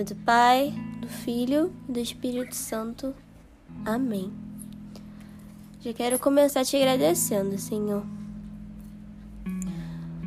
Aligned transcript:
Nome 0.00 0.04
do 0.04 0.16
Pai, 0.16 0.72
do 1.00 1.08
Filho 1.08 1.70
e 1.86 1.92
do 1.92 2.00
Espírito 2.00 2.54
Santo. 2.54 3.14
Amém. 3.84 4.32
Já 5.82 5.92
quero 5.92 6.18
começar 6.18 6.64
te 6.64 6.76
agradecendo, 6.76 7.58
Senhor, 7.58 8.02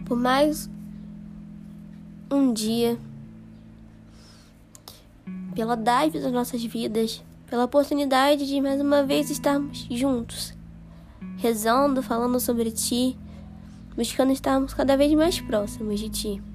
por 0.05 0.15
mais 0.15 0.69
um 2.31 2.53
dia, 2.53 2.99
pela 5.55 5.75
dádiva 5.75 6.23
das 6.23 6.31
nossas 6.31 6.63
vidas, 6.63 7.23
pela 7.47 7.65
oportunidade 7.65 8.45
de 8.45 8.61
mais 8.61 8.79
uma 8.79 9.03
vez 9.03 9.31
estarmos 9.31 9.87
juntos, 9.89 10.53
rezando, 11.37 12.03
falando 12.03 12.39
sobre 12.39 12.69
Ti, 12.69 13.17
buscando 13.95 14.31
estarmos 14.31 14.73
cada 14.73 14.95
vez 14.95 15.11
mais 15.13 15.39
próximos 15.41 15.99
de 15.99 16.09
Ti. 16.09 16.52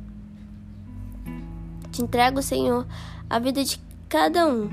Te 1.98 2.02
entrego, 2.02 2.40
Senhor, 2.40 2.86
a 3.28 3.40
vida 3.40 3.64
de 3.64 3.76
cada 4.08 4.46
um. 4.46 4.70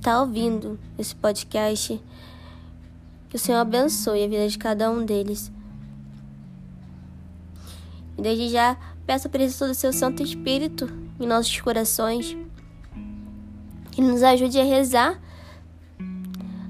Tá 0.00 0.22
ouvindo 0.22 0.80
esse 0.98 1.14
podcast. 1.14 2.00
Que 3.28 3.36
o 3.36 3.38
Senhor 3.38 3.58
abençoe 3.58 4.24
a 4.24 4.26
vida 4.26 4.48
de 4.48 4.56
cada 4.56 4.90
um 4.90 5.04
deles. 5.04 5.52
E 8.16 8.22
desde 8.22 8.48
já 8.48 8.74
peço 9.06 9.26
a 9.26 9.30
presença 9.30 9.68
do 9.68 9.74
seu 9.74 9.92
Santo 9.92 10.22
Espírito 10.22 10.88
em 11.20 11.26
nossos 11.26 11.60
corações. 11.60 12.34
Que 13.90 14.00
nos 14.00 14.22
ajude 14.22 14.58
a 14.58 14.64
rezar. 14.64 15.20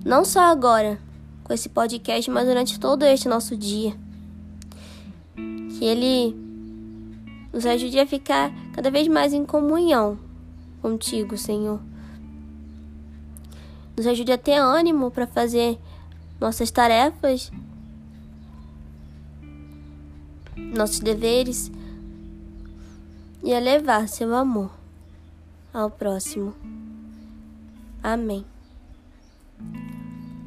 Não 0.04 0.24
só 0.24 0.50
agora, 0.50 0.98
com 1.44 1.54
esse 1.54 1.68
podcast, 1.68 2.28
mas 2.28 2.44
durante 2.44 2.80
todo 2.80 3.04
este 3.04 3.28
nosso 3.28 3.56
dia. 3.56 3.96
Que 5.78 5.84
ele 5.84 6.43
nos 7.54 7.64
ajude 7.64 8.00
a 8.00 8.06
ficar 8.06 8.52
cada 8.72 8.90
vez 8.90 9.06
mais 9.06 9.32
em 9.32 9.46
comunhão 9.46 10.18
contigo, 10.82 11.38
Senhor. 11.38 11.80
Nos 13.96 14.08
ajude 14.08 14.32
a 14.32 14.36
ter 14.36 14.58
ânimo 14.58 15.08
para 15.08 15.24
fazer 15.24 15.78
nossas 16.40 16.72
tarefas, 16.72 17.52
nossos 20.56 20.98
deveres 20.98 21.70
e 23.44 23.54
a 23.54 23.60
levar 23.60 24.08
seu 24.08 24.34
amor 24.34 24.72
ao 25.72 25.88
próximo. 25.88 26.52
Amém. 28.02 28.44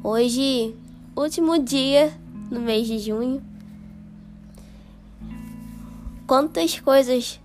Hoje, 0.04 0.76
último 1.16 1.58
dia 1.58 2.12
no 2.50 2.60
mês 2.60 2.86
de 2.86 2.98
junho. 2.98 3.47
Quantas 6.28 6.78
coisas 6.78 7.40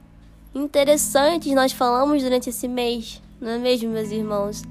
interessantes 0.53 1.53
nós 1.53 1.71
falamos 1.71 2.21
durante 2.21 2.49
esse 2.49 2.67
mês, 2.67 3.21
não 3.39 3.51
é 3.51 3.57
mesmo, 3.57 3.89
meus 3.89 4.11
irmãos? 4.11 4.61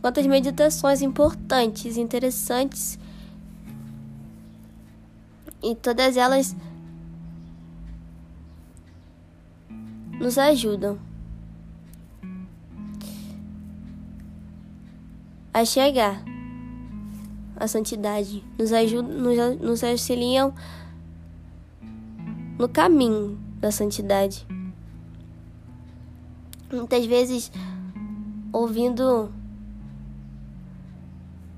Quantas 0.00 0.26
meditações 0.26 1.02
importantes, 1.02 1.98
interessantes. 1.98 2.98
E 5.62 5.74
todas 5.74 6.16
elas 6.16 6.56
nos 10.18 10.38
ajudam 10.38 10.98
a 15.52 15.66
chegar 15.66 16.24
à 17.56 17.68
santidade, 17.68 18.42
nos 18.58 18.72
ajudam, 18.72 19.12
nos, 19.18 19.60
nos 19.60 19.84
auxiliam 19.84 20.54
no 22.58 22.68
caminho 22.68 23.38
da 23.60 23.70
santidade. 23.70 24.46
Muitas 26.70 27.06
vezes, 27.06 27.50
ouvindo 28.52 29.32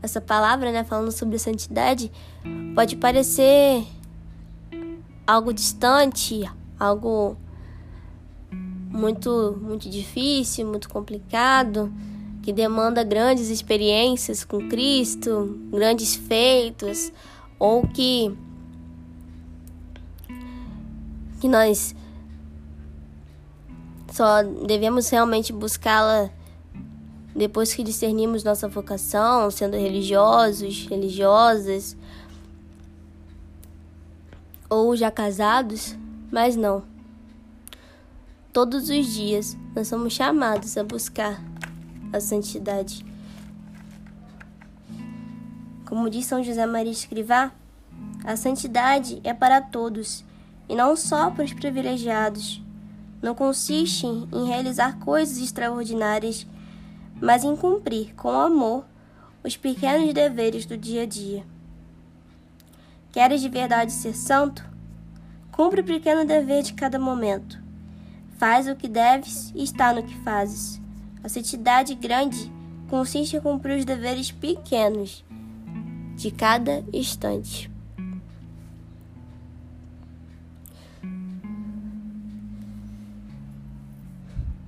essa 0.02 0.20
palavra, 0.20 0.70
né, 0.70 0.84
falando 0.84 1.10
sobre 1.10 1.38
santidade, 1.38 2.12
pode 2.74 2.96
parecer 2.96 3.84
algo 5.26 5.52
distante, 5.52 6.48
algo 6.78 7.36
muito 8.52 9.58
muito 9.60 9.88
difícil, 9.88 10.66
muito 10.66 10.88
complicado, 10.88 11.92
que 12.42 12.52
demanda 12.52 13.04
grandes 13.04 13.48
experiências 13.48 14.44
com 14.44 14.68
Cristo, 14.68 15.58
grandes 15.70 16.14
feitos, 16.14 17.12
ou 17.58 17.86
que 17.86 18.36
que 21.40 21.48
nós 21.48 21.94
só 24.12 24.42
devemos 24.42 25.08
realmente 25.08 25.52
buscá-la 25.52 26.30
depois 27.34 27.72
que 27.72 27.82
discernimos 27.82 28.44
nossa 28.44 28.68
vocação, 28.68 29.50
sendo 29.50 29.76
religiosos, 29.76 30.86
religiosas 30.86 31.96
ou 34.68 34.94
já 34.94 35.10
casados, 35.10 35.96
mas 36.30 36.54
não. 36.56 36.84
Todos 38.52 38.90
os 38.90 39.06
dias 39.06 39.56
nós 39.74 39.88
somos 39.88 40.12
chamados 40.12 40.76
a 40.76 40.84
buscar 40.84 41.42
a 42.12 42.20
santidade. 42.20 43.04
Como 45.86 46.10
diz 46.10 46.26
São 46.26 46.42
José 46.42 46.66
Maria 46.66 46.92
Escrivá, 46.92 47.52
a 48.24 48.36
santidade 48.36 49.20
é 49.24 49.32
para 49.32 49.60
todos 49.60 50.24
e 50.70 50.76
não 50.76 50.94
só 50.94 51.32
para 51.32 51.44
os 51.44 51.52
privilegiados. 51.52 52.62
Não 53.20 53.34
consiste 53.34 54.06
em 54.06 54.46
realizar 54.46 55.00
coisas 55.00 55.38
extraordinárias, 55.38 56.46
mas 57.20 57.42
em 57.42 57.56
cumprir 57.56 58.14
com 58.14 58.30
amor 58.30 58.84
os 59.42 59.56
pequenos 59.56 60.14
deveres 60.14 60.64
do 60.64 60.76
dia 60.76 61.02
a 61.02 61.06
dia. 61.06 61.44
Queres 63.10 63.40
de 63.40 63.48
verdade 63.48 63.90
ser 63.90 64.14
santo? 64.14 64.64
Cumpre 65.50 65.80
o 65.80 65.84
pequeno 65.84 66.24
dever 66.24 66.62
de 66.62 66.72
cada 66.72 67.00
momento. 67.00 67.60
Faz 68.38 68.68
o 68.68 68.76
que 68.76 68.86
deves 68.86 69.52
e 69.56 69.64
está 69.64 69.92
no 69.92 70.04
que 70.04 70.16
fazes. 70.22 70.80
A 71.22 71.28
santidade 71.28 71.96
grande 71.96 72.50
consiste 72.88 73.36
em 73.36 73.40
cumprir 73.40 73.76
os 73.76 73.84
deveres 73.84 74.30
pequenos 74.30 75.24
de 76.14 76.30
cada 76.30 76.84
instante. 76.92 77.69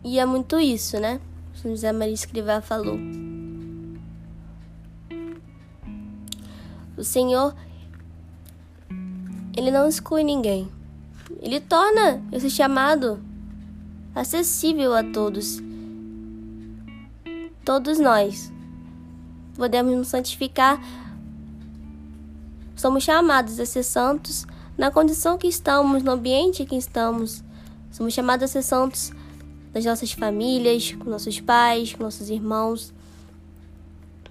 E 0.05 0.19
é 0.19 0.27
muito 0.27 0.59
isso, 0.59 0.99
né? 0.99 1.21
José 1.55 1.93
Maria 1.93 2.15
Escrivá 2.15 2.61
falou. 2.61 2.99
O 6.97 7.05
Senhor, 7.05 7.55
Ele 9.57 9.71
não 9.71 9.89
exclui 9.89 10.25
ninguém. 10.25 10.69
Ele 11.41 11.61
torna 11.61 12.23
esse 12.32 12.50
chamado 12.50 13.23
acessível 14.15 14.94
a 14.94 15.05
todos. 15.05 15.62
Todos 17.65 17.99
nós 17.99 18.53
podemos 19.56 19.94
nos 19.97 20.09
santificar. 20.09 20.81
Somos 22.75 23.05
chamados 23.05 23.61
a 23.61 23.67
ser 23.67 23.85
santos 23.85 24.47
na 24.76 24.91
condição 24.91 25.38
que 25.38 25.47
estamos, 25.47 26.03
no 26.03 26.11
ambiente 26.11 26.65
que 26.65 26.76
estamos. 26.76 27.44
Somos 27.93 28.12
chamados 28.12 28.44
a 28.44 28.49
ser 28.49 28.62
santos 28.62 29.12
nas 29.75 29.85
nossas 29.85 30.13
famílias, 30.13 30.93
com 30.93 31.09
nossos 31.09 31.41
pais, 31.41 31.95
com 31.95 32.03
nossos 32.03 32.29
irmãos. 32.29 32.93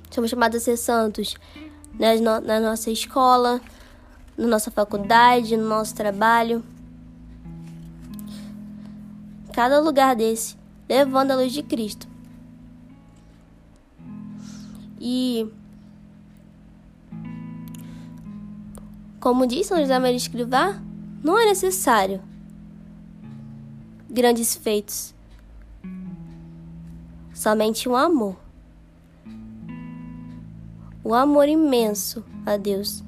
Somos 0.09 0.29
chamados 0.29 0.57
a 0.57 0.59
ser 0.59 0.77
santos 0.77 1.35
na, 1.97 2.39
na 2.41 2.59
nossa 2.59 2.91
escola, 2.91 3.61
na 4.37 4.47
nossa 4.47 4.69
faculdade, 4.69 5.57
no 5.57 5.67
nosso 5.67 5.95
trabalho. 5.95 6.63
Cada 9.53 9.79
lugar 9.79 10.15
desse, 10.15 10.55
levando 10.87 11.31
a 11.31 11.35
luz 11.35 11.51
de 11.51 11.63
Cristo. 11.63 12.07
E 14.99 15.49
como 19.19 19.45
disse 19.45 19.69
São 19.69 19.79
José 19.79 19.97
Maria 19.99 20.17
Escrivá, 20.17 20.79
não 21.23 21.37
é 21.37 21.45
necessário 21.45 22.21
grandes 24.09 24.55
feitos. 24.55 25.13
Somente 27.41 27.89
um 27.89 27.95
amor. 27.95 28.37
O 31.03 31.11
amor 31.15 31.49
imenso 31.49 32.23
a 32.45 32.55
Deus. 32.55 33.03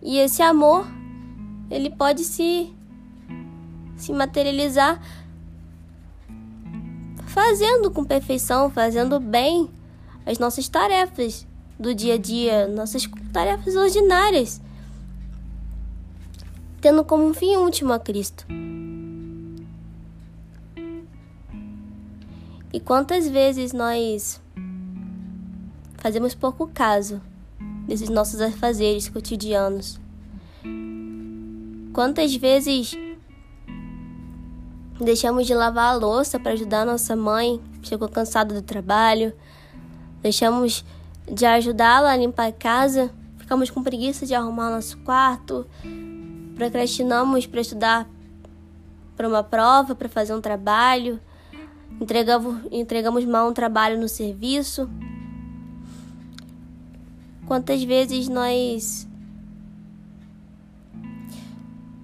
E 0.00 0.16
esse 0.16 0.40
amor, 0.40 0.86
ele 1.70 1.90
pode 1.90 2.24
se 2.24 2.74
se 3.98 4.14
materializar 4.14 4.98
fazendo 7.26 7.90
com 7.90 8.02
perfeição, 8.02 8.70
fazendo 8.70 9.20
bem 9.20 9.68
as 10.24 10.38
nossas 10.38 10.66
tarefas 10.70 11.46
do 11.78 11.94
dia 11.94 12.14
a 12.14 12.18
dia, 12.18 12.66
nossas 12.66 13.06
tarefas 13.30 13.76
ordinárias, 13.76 14.58
tendo 16.80 17.04
como 17.04 17.34
fim 17.34 17.56
último 17.56 17.92
a 17.92 17.98
Cristo. 17.98 18.46
E 22.72 22.80
quantas 22.80 23.28
vezes 23.28 23.74
nós 23.74 24.40
fazemos 25.98 26.34
pouco 26.34 26.66
caso 26.68 27.20
desses 27.86 28.08
nossos 28.08 28.40
afazeres 28.40 29.10
cotidianos? 29.10 30.00
Quantas 31.92 32.34
vezes 32.34 32.96
deixamos 34.98 35.46
de 35.46 35.52
lavar 35.52 35.92
a 35.92 35.96
louça 35.96 36.40
para 36.40 36.52
ajudar 36.52 36.86
nossa 36.86 37.14
mãe, 37.14 37.60
chegou 37.82 38.08
cansada 38.08 38.54
do 38.54 38.62
trabalho, 38.62 39.34
deixamos 40.22 40.82
de 41.30 41.44
ajudá-la 41.44 42.12
a 42.12 42.16
limpar 42.16 42.48
a 42.48 42.52
casa, 42.52 43.10
ficamos 43.36 43.68
com 43.68 43.82
preguiça 43.82 44.24
de 44.24 44.34
arrumar 44.34 44.70
nosso 44.70 44.96
quarto, 45.00 45.66
procrastinamos 46.56 47.46
para 47.46 47.60
estudar 47.60 48.08
para 49.14 49.28
uma 49.28 49.42
prova, 49.42 49.94
para 49.94 50.08
fazer 50.08 50.34
um 50.34 50.40
trabalho, 50.40 51.20
entregamos, 52.02 52.60
entregamos 52.72 53.24
mal 53.24 53.48
um 53.48 53.52
trabalho 53.52 53.98
no 53.98 54.08
serviço. 54.08 54.90
Quantas 57.46 57.82
vezes 57.84 58.28
nós 58.28 59.06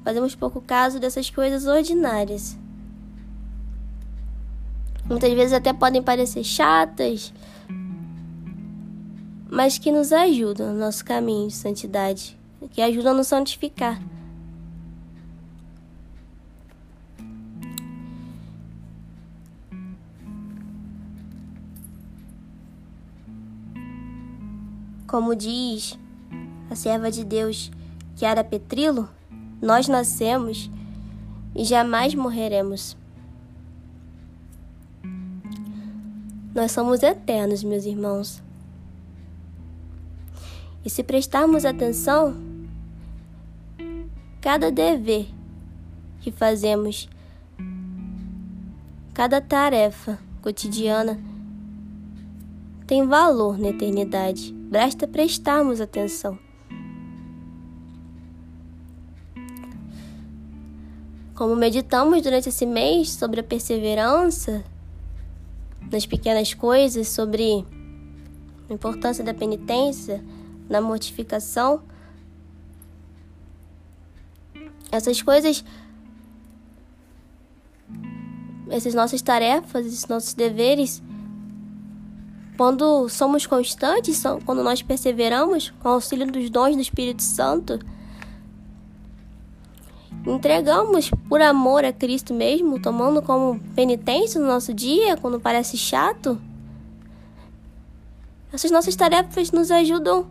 fazemos 0.04 0.34
pouco 0.34 0.60
caso 0.60 1.00
dessas 1.00 1.28
coisas 1.30 1.66
ordinárias? 1.66 2.56
Muitas 5.04 5.32
vezes 5.32 5.52
até 5.52 5.72
podem 5.72 6.02
parecer 6.02 6.44
chatas, 6.44 7.32
mas 9.50 9.78
que 9.78 9.90
nos 9.90 10.12
ajudam 10.12 10.74
no 10.74 10.78
nosso 10.78 11.04
caminho 11.04 11.48
de 11.48 11.54
santidade, 11.54 12.38
que 12.70 12.82
ajudam 12.82 13.12
a 13.12 13.16
nos 13.16 13.26
santificar. 13.26 14.00
Como 25.08 25.34
diz 25.34 25.98
a 26.70 26.76
serva 26.76 27.10
de 27.10 27.24
Deus, 27.24 27.70
Chiara 28.14 28.44
Petrilo, 28.44 29.08
nós 29.60 29.88
nascemos 29.88 30.70
e 31.56 31.64
jamais 31.64 32.14
morreremos. 32.14 32.94
Nós 36.54 36.72
somos 36.72 37.02
eternos, 37.02 37.64
meus 37.64 37.86
irmãos. 37.86 38.42
E 40.84 40.90
se 40.90 41.02
prestarmos 41.02 41.64
atenção, 41.64 42.36
cada 44.42 44.70
dever 44.70 45.26
que 46.20 46.30
fazemos, 46.30 47.08
cada 49.14 49.40
tarefa 49.40 50.18
cotidiana 50.42 51.18
tem 52.88 53.06
valor 53.06 53.58
na 53.58 53.68
eternidade. 53.68 54.50
Basta 54.50 55.06
prestarmos 55.06 55.78
atenção. 55.78 56.38
Como 61.34 61.54
meditamos 61.54 62.22
durante 62.22 62.48
esse 62.48 62.64
mês 62.64 63.10
sobre 63.10 63.40
a 63.40 63.42
perseverança, 63.44 64.64
nas 65.92 66.06
pequenas 66.06 66.54
coisas, 66.54 67.08
sobre 67.08 67.66
a 68.70 68.72
importância 68.72 69.22
da 69.22 69.34
penitência, 69.34 70.24
da 70.66 70.80
mortificação. 70.80 71.82
Essas 74.90 75.20
coisas, 75.20 75.62
essas 78.70 78.94
nossas 78.94 79.20
tarefas, 79.20 79.84
esses 79.84 80.08
nossos 80.08 80.32
deveres, 80.32 81.02
quando 82.58 83.08
somos 83.08 83.46
constantes, 83.46 84.20
quando 84.44 84.64
nós 84.64 84.82
perseveramos 84.82 85.72
com 85.80 85.90
o 85.90 85.92
auxílio 85.92 86.26
dos 86.26 86.50
dons 86.50 86.74
do 86.74 86.82
Espírito 86.82 87.22
Santo, 87.22 87.78
entregamos 90.26 91.08
por 91.28 91.40
amor 91.40 91.84
a 91.84 91.92
Cristo 91.92 92.34
mesmo, 92.34 92.82
tomando 92.82 93.22
como 93.22 93.60
penitência 93.76 94.40
no 94.40 94.48
nosso 94.48 94.74
dia, 94.74 95.16
quando 95.16 95.38
parece 95.38 95.78
chato. 95.78 96.36
Essas 98.52 98.72
nossas 98.72 98.96
tarefas 98.96 99.52
nos 99.52 99.70
ajudam 99.70 100.26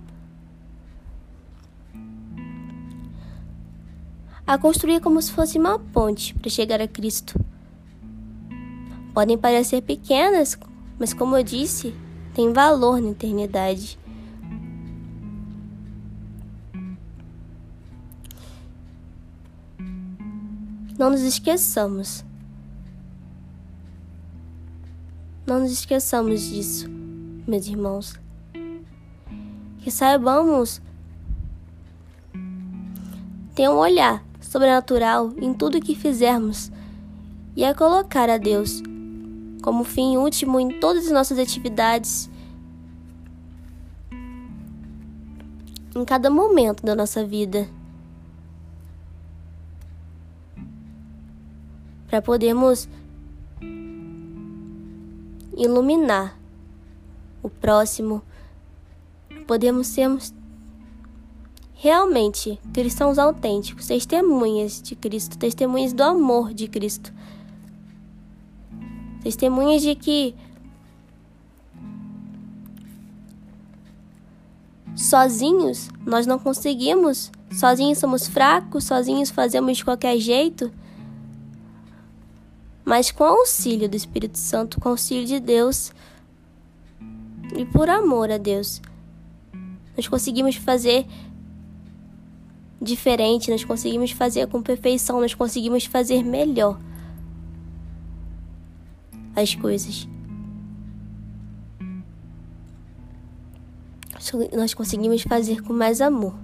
a 4.45 4.57
construir 4.57 4.99
como 4.99 5.21
se 5.21 5.31
fosse 5.31 5.57
uma 5.57 5.79
ponte 5.79 6.33
para 6.35 6.49
chegar 6.49 6.81
a 6.81 6.89
Cristo. 6.89 7.39
Podem 9.13 9.37
parecer 9.37 9.81
pequenas, 9.81 10.59
mas 10.99 11.13
como 11.13 11.37
eu 11.37 11.43
disse, 11.43 11.95
têm 12.37 12.53
valor 12.53 13.01
na 13.01 13.09
eternidade. 13.09 13.97
Não 20.99 21.09
nos 21.09 21.21
esqueçamos. 21.21 22.23
Não 25.47 25.61
nos 25.61 25.71
esqueçamos 25.71 26.41
disso, 26.41 26.87
meus 27.47 27.65
irmãos. 27.65 28.19
Que 29.79 29.89
saibamos 29.89 30.79
ter 33.55 33.67
um 33.67 33.77
olhar 33.77 34.23
sobrenatural 34.39 35.33
em 35.41 35.55
tudo 35.55 35.81
que 35.81 35.95
fizermos 35.95 36.71
e 37.55 37.65
a 37.65 37.73
colocar 37.73 38.29
a 38.29 38.37
Deus 38.37 38.83
como 39.67 39.83
fim 39.83 40.15
último 40.15 40.61
em 40.61 40.79
todas 40.79 41.07
as 41.07 41.11
nossas 41.11 41.37
atividades, 41.37 42.29
em 45.93 46.05
cada 46.05 46.29
momento 46.29 46.85
da 46.85 46.95
nossa 46.95 47.25
vida. 47.25 47.67
para 52.07 52.21
podermos 52.21 52.87
iluminar 55.57 56.39
o 57.43 57.49
próximo, 57.49 58.21
podemos 59.45 59.87
sermos 59.87 60.33
realmente 61.73 62.57
cristãos 62.73 63.19
autênticos, 63.19 63.87
testemunhas 63.87 64.81
de 64.81 64.95
Cristo, 64.95 65.37
testemunhas 65.37 65.91
do 65.91 66.03
amor 66.03 66.53
de 66.53 66.69
Cristo, 66.69 67.11
testemunhas 69.27 69.81
de 69.81 69.93
que 69.93 70.33
sozinhos 74.95 75.89
nós 76.05 76.25
não 76.25 76.39
conseguimos, 76.39 77.29
sozinhos 77.51 77.97
somos 77.97 78.25
fracos, 78.25 78.85
sozinhos 78.85 79.29
fazemos 79.29 79.77
de 79.77 79.83
qualquer 79.83 80.17
jeito. 80.17 80.71
Mas 82.85 83.11
com 83.11 83.25
auxílio 83.25 83.89
do 83.89 83.97
Espírito 83.97 84.37
Santo, 84.37 84.79
com 84.79 84.87
auxílio 84.87 85.25
de 85.25 85.41
Deus 85.41 85.91
e 87.57 87.65
por 87.65 87.89
amor 87.89 88.31
a 88.31 88.37
Deus, 88.37 88.81
nós 89.97 90.07
conseguimos 90.07 90.55
fazer 90.55 91.05
diferente, 92.81 93.51
nós 93.51 93.65
conseguimos 93.65 94.11
fazer 94.11 94.47
com 94.47 94.61
perfeição, 94.61 95.19
nós 95.19 95.33
conseguimos 95.33 95.83
fazer 95.83 96.23
melhor 96.23 96.79
as 99.41 99.55
coisas. 99.55 100.07
Nós 104.53 104.73
conseguimos 104.73 105.21
fazer 105.21 105.61
com 105.61 105.71
mais 105.71 106.01
amor. 106.01 106.35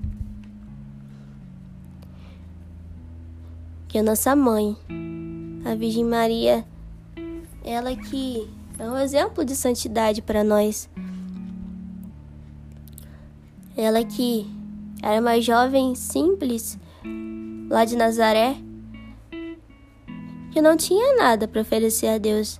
Que 3.87 3.97
a 3.97 4.03
nossa 4.03 4.35
mãe 4.35 4.77
a 5.65 5.75
Virgem 5.75 6.03
Maria, 6.03 6.65
ela 7.63 7.95
que 7.95 8.49
é 8.77 8.89
um 8.89 8.97
exemplo 8.97 9.45
de 9.45 9.55
santidade 9.55 10.21
para 10.21 10.43
nós. 10.43 10.89
Ela 13.75 14.03
que 14.03 14.45
era 15.01 15.21
uma 15.21 15.39
jovem 15.41 15.95
simples 15.95 16.77
lá 17.69 17.85
de 17.85 17.95
Nazaré, 17.95 18.57
que 20.51 20.61
não 20.61 20.75
tinha 20.77 21.15
nada 21.15 21.47
para 21.47 21.61
oferecer 21.61 22.07
a 22.07 22.17
Deus, 22.17 22.59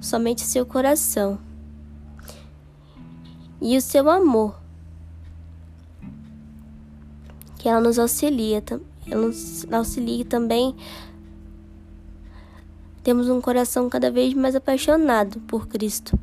somente 0.00 0.42
seu 0.42 0.64
coração 0.64 1.38
e 3.60 3.76
o 3.76 3.80
seu 3.80 4.08
amor, 4.10 4.58
que 7.58 7.68
ela 7.68 7.80
nos 7.80 7.98
auxilia, 7.98 8.62
ela 9.06 9.26
nos 9.26 9.66
auxilia 9.72 10.24
também. 10.24 10.76
Temos 13.02 13.28
um 13.28 13.40
coração 13.40 13.88
cada 13.88 14.10
vez 14.10 14.34
mais 14.34 14.54
apaixonado 14.54 15.40
por 15.40 15.66
Cristo. 15.66 16.18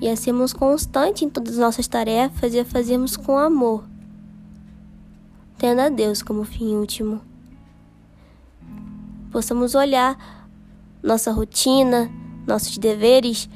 E 0.00 0.08
a 0.08 0.16
sermos 0.16 0.52
constantes 0.52 1.22
em 1.22 1.30
todas 1.30 1.54
as 1.54 1.58
nossas 1.58 1.86
tarefas 1.88 2.54
e 2.54 2.60
a 2.60 2.64
fazermos 2.64 3.16
com 3.16 3.36
amor, 3.36 3.84
tendo 5.58 5.80
a 5.80 5.88
Deus 5.88 6.22
como 6.22 6.44
fim 6.44 6.76
último 6.76 7.20
possamos 9.30 9.74
olhar 9.74 10.16
nossa 11.02 11.32
rotina, 11.32 12.10
nossos 12.46 12.78
deveres, 12.78 13.48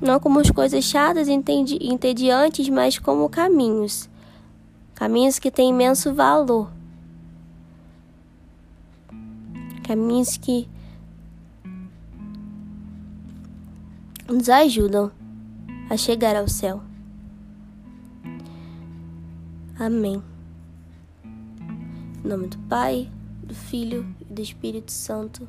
não 0.00 0.18
como 0.18 0.40
as 0.40 0.50
coisas 0.50 0.84
chatas 0.84 1.28
e 1.28 1.32
entediantes, 1.32 2.68
mas 2.68 2.98
como 2.98 3.28
caminhos 3.28 4.10
caminhos 5.02 5.40
que 5.40 5.50
têm 5.50 5.70
imenso 5.70 6.14
valor, 6.14 6.70
caminhos 9.82 10.36
que 10.36 10.68
nos 14.28 14.48
ajudam 14.48 15.10
a 15.90 15.96
chegar 15.96 16.36
ao 16.36 16.46
céu. 16.46 16.80
Amém. 19.76 20.22
Em 22.24 22.28
nome 22.28 22.46
do 22.46 22.58
Pai, 22.68 23.10
do 23.42 23.56
Filho 23.56 24.06
e 24.20 24.32
do 24.32 24.40
Espírito 24.40 24.92
Santo. 24.92 25.48